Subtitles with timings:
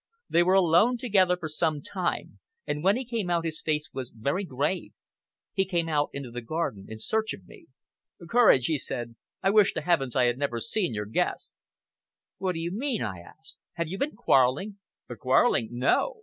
[0.27, 4.09] They were alone together for some time, and when he came out his face was
[4.09, 4.93] very grave.
[5.53, 7.67] He came out into the garden in search of me!
[8.27, 11.53] "Courage," he said, "I wish to heavens I had never seen your guest!"
[12.39, 13.59] "What do you mean?" I asked.
[13.73, 14.79] "Have you been quarrelling?"
[15.19, 16.17] "Quarrelling, no!